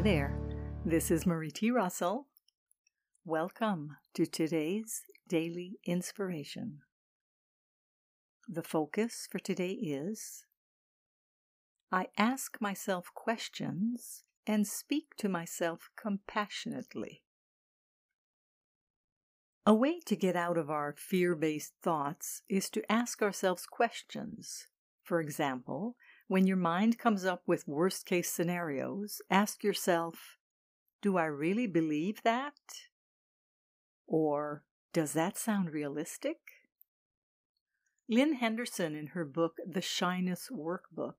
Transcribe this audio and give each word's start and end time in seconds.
there. 0.00 0.36
This 0.84 1.10
is 1.10 1.26
Marie 1.26 1.50
T. 1.50 1.70
Russell. 1.70 2.26
Welcome 3.24 3.96
to 4.14 4.26
today's 4.26 5.02
daily 5.26 5.78
inspiration. 5.84 6.80
The 8.46 8.62
focus 8.62 9.26
for 9.30 9.38
today 9.38 9.70
is 9.70 10.44
I 11.90 12.08
ask 12.18 12.60
myself 12.60 13.06
questions 13.14 14.24
and 14.46 14.66
speak 14.66 15.16
to 15.18 15.28
myself 15.28 15.88
compassionately. 15.96 17.22
A 19.64 19.74
way 19.74 20.00
to 20.06 20.14
get 20.14 20.36
out 20.36 20.58
of 20.58 20.70
our 20.70 20.94
fear 20.98 21.34
based 21.34 21.72
thoughts 21.82 22.42
is 22.48 22.68
to 22.70 22.92
ask 22.92 23.22
ourselves 23.22 23.66
questions. 23.66 24.68
For 25.06 25.20
example, 25.20 25.94
when 26.26 26.48
your 26.48 26.56
mind 26.56 26.98
comes 26.98 27.24
up 27.24 27.42
with 27.46 27.68
worst 27.68 28.06
case 28.06 28.28
scenarios, 28.28 29.22
ask 29.30 29.62
yourself, 29.62 30.36
Do 31.00 31.16
I 31.16 31.26
really 31.26 31.68
believe 31.68 32.24
that? 32.24 32.58
Or, 34.08 34.64
Does 34.92 35.12
that 35.12 35.38
sound 35.38 35.70
realistic? 35.70 36.38
Lynn 38.08 38.34
Henderson, 38.34 38.96
in 38.96 39.08
her 39.08 39.24
book 39.24 39.58
The 39.64 39.80
Shyness 39.80 40.48
Workbook, 40.50 41.14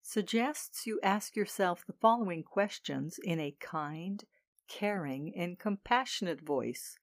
suggests 0.00 0.86
you 0.86 0.98
ask 1.02 1.36
yourself 1.36 1.84
the 1.86 1.92
following 2.00 2.42
questions 2.42 3.18
in 3.22 3.38
a 3.38 3.54
kind, 3.60 4.24
caring, 4.68 5.34
and 5.36 5.58
compassionate 5.58 6.40
voice 6.40 6.98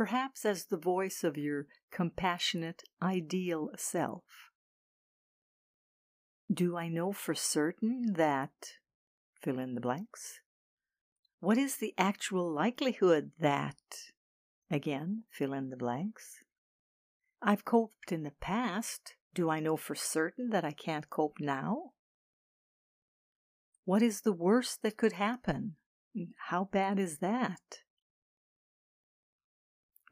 perhaps 0.00 0.46
as 0.46 0.64
the 0.64 0.78
voice 0.78 1.22
of 1.22 1.36
your 1.36 1.66
compassionate, 1.90 2.82
ideal 3.02 3.68
self. 3.76 4.49
Do 6.52 6.76
I 6.76 6.88
know 6.88 7.12
for 7.12 7.32
certain 7.32 8.14
that 8.14 8.72
fill 9.40 9.60
in 9.60 9.76
the 9.76 9.80
blanks? 9.80 10.40
What 11.38 11.56
is 11.56 11.76
the 11.76 11.94
actual 11.96 12.50
likelihood 12.50 13.30
that 13.38 13.76
again 14.68 15.24
fill 15.30 15.52
in 15.52 15.70
the 15.70 15.76
blanks? 15.76 16.42
I've 17.40 17.64
coped 17.64 18.10
in 18.10 18.24
the 18.24 18.32
past. 18.32 19.14
Do 19.32 19.48
I 19.48 19.60
know 19.60 19.76
for 19.76 19.94
certain 19.94 20.50
that 20.50 20.64
I 20.64 20.72
can't 20.72 21.08
cope 21.08 21.38
now? 21.38 21.92
What 23.84 24.02
is 24.02 24.22
the 24.22 24.32
worst 24.32 24.82
that 24.82 24.96
could 24.96 25.12
happen? 25.12 25.76
Mm, 26.16 26.30
how 26.48 26.64
bad 26.64 26.98
is 26.98 27.18
that? 27.18 27.82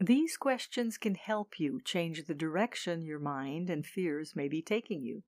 These 0.00 0.36
questions 0.36 0.98
can 0.98 1.16
help 1.16 1.58
you 1.58 1.80
change 1.84 2.26
the 2.26 2.34
direction 2.34 3.04
your 3.04 3.18
mind 3.18 3.68
and 3.68 3.84
fears 3.84 4.36
may 4.36 4.46
be 4.46 4.62
taking 4.62 5.02
you. 5.02 5.24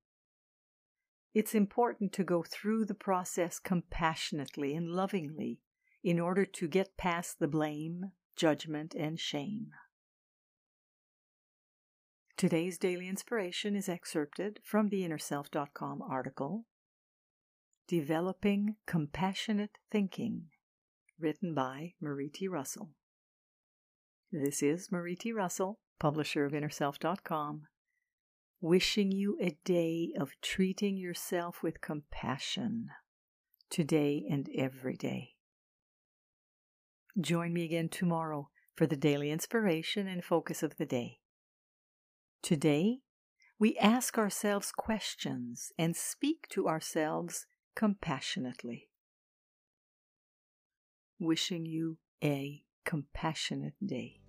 It's 1.33 1.55
important 1.55 2.13
to 2.15 2.25
go 2.25 2.43
through 2.43 2.87
the 2.87 2.95
process 2.95 3.59
compassionately 3.59 4.75
and 4.75 4.91
lovingly 4.91 5.61
in 6.03 6.19
order 6.19 6.45
to 6.45 6.69
get 6.69 6.97
past 6.97 7.39
the 7.39 7.49
blame, 7.49 8.13
judgment, 8.37 8.95
and 8.95 9.19
shame. 9.19 9.71
Today's 12.37 12.79
daily 12.79 13.07
inspiration 13.07 13.77
is 13.77 13.89
excerpted 13.89 14.61
from 14.65 14.89
the 14.89 15.03
InnerSelf.com 15.03 16.03
article 16.03 16.65
Developing 17.87 18.77
Compassionate 18.87 19.77
Thinking, 19.91 20.45
written 21.19 21.55
by 21.55 21.95
Marie 22.01 22.31
T. 22.31 22.49
Russell. 22.49 22.91
This 24.33 24.63
is 24.63 24.91
Marie 24.91 25.17
T. 25.17 25.33
Russell, 25.33 25.81
publisher 25.99 26.45
of 26.47 26.53
InnerSelf.com, 26.53 27.67
wishing 28.61 29.11
you 29.11 29.39
a 29.41 29.57
day 29.65 30.13
of 30.19 30.33
treating 30.43 30.97
yourself 30.97 31.63
with 31.63 31.81
compassion 31.81 32.91
today 33.71 34.25
and 34.31 34.49
every 34.55 34.97
day. 34.97 35.31
Join 37.19 37.53
me 37.53 37.65
again 37.65 37.89
tomorrow 37.89 38.51
for 38.77 38.87
the 38.87 38.97
daily 38.97 39.31
inspiration 39.31 40.07
and 40.07 40.25
focus 40.25 40.63
of 40.63 40.77
the 40.77 40.87
day. 40.87 41.19
Today, 42.43 42.99
we 43.59 43.77
ask 43.79 44.17
ourselves 44.17 44.73
questions 44.73 45.73
and 45.79 45.95
speak 45.95 46.47
to 46.51 46.67
ourselves 46.67 47.47
compassionately. 47.75 48.89
Wishing 51.19 51.67
you 51.67 51.99
a 52.25 52.63
compassionate 52.85 53.75
day. 53.85 54.20